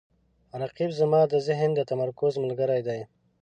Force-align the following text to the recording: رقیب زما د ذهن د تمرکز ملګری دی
رقیب 0.61 0.91
زما 0.99 1.21
د 1.27 1.33
ذهن 1.47 1.69
د 1.75 1.79
تمرکز 1.91 2.33
ملګری 2.43 2.81
دی 2.87 2.99